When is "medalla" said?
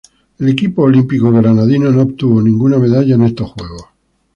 2.79-3.13